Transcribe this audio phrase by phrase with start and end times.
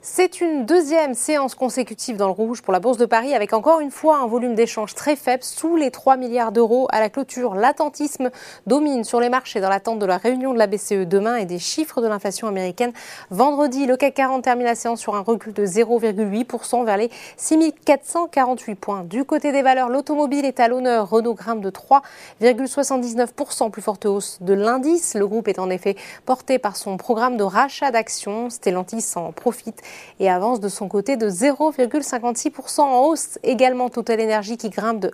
[0.00, 3.80] C'est une deuxième séance consécutive dans le rouge pour la Bourse de Paris avec encore
[3.80, 7.56] une fois un volume d'échange très faible sous les 3 milliards d'euros à la clôture.
[7.56, 8.30] L'attentisme
[8.66, 11.58] domine sur les marchés dans l'attente de la réunion de la BCE demain et des
[11.58, 12.92] chiffres de l'inflation américaine.
[13.30, 18.76] Vendredi, le CAC 40 termine la séance sur un recul de 0,8% vers les 6448
[18.76, 19.02] points.
[19.02, 21.10] Du côté des valeurs, l'automobile est à l'honneur.
[21.10, 25.14] Renault grimpe de 3,79%, plus forte hausse de l'indice.
[25.14, 28.48] Le groupe est en effet porté par son programme de rachat d'actions.
[28.48, 29.82] Stellantis en profite
[30.20, 33.38] et avance de son côté de 0,56% en hausse.
[33.42, 35.12] Également Total Energy qui grimpe de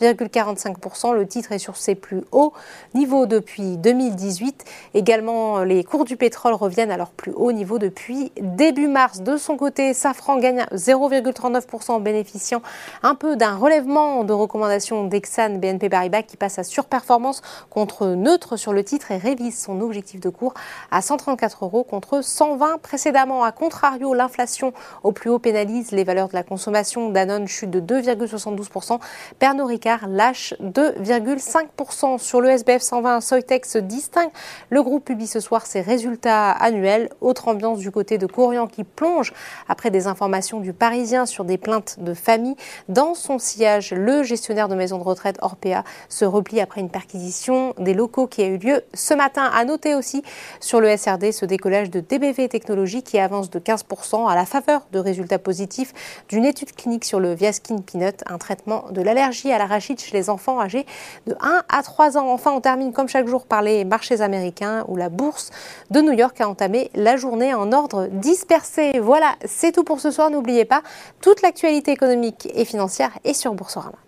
[0.00, 1.14] 1,45%.
[1.14, 2.52] Le titre est sur ses plus hauts
[2.94, 4.64] niveaux depuis 2018.
[4.94, 9.20] Également, les cours du pétrole reviennent à leur plus haut niveau depuis début mars.
[9.20, 12.62] De son côté, Safran gagne 0,39% en bénéficiant
[13.02, 18.56] un peu d'un relèvement de recommandations d'Exane BNP Paribas qui passe à surperformance contre neutre
[18.56, 20.54] sur le titre et révise son objectif de cours
[20.90, 23.44] à 134 euros contre 120 précédemment.
[23.44, 24.72] À contrario, l'inflation
[25.02, 27.10] au plus haut pénalise les valeurs de la consommation.
[27.10, 28.98] Danone chute de 2,72%.
[29.38, 32.18] Pernod Ricard lâche 2,5%.
[32.18, 34.30] Sur le SBF 120, Soitex se distingue.
[34.70, 37.08] Le groupe publie ce soir ses résultats annuels.
[37.20, 39.32] Autre ambiance du côté de Corian qui plonge
[39.68, 42.56] après des informations du Parisien sur des plaintes de famille.
[42.88, 47.74] Dans son sillage, le gestionnaire de maison de retraite Orpea se replie après une perquisition
[47.78, 49.50] des locaux qui a eu lieu ce matin.
[49.54, 50.22] À noter aussi
[50.60, 53.91] sur le SRD ce décollage de DBV Technologies qui avance de 15%
[54.28, 55.92] à la faveur de résultats positifs
[56.28, 60.30] d'une étude clinique sur le Viaskin Peanut, un traitement de l'allergie à l'arachide chez les
[60.30, 60.86] enfants âgés
[61.26, 62.30] de 1 à 3 ans.
[62.30, 65.50] Enfin, on termine comme chaque jour par les marchés américains où la bourse
[65.90, 68.98] de New York a entamé la journée en ordre dispersé.
[69.00, 70.30] Voilà, c'est tout pour ce soir.
[70.30, 70.82] N'oubliez pas,
[71.20, 73.98] toute l'actualité économique et financière est sur Boursorama.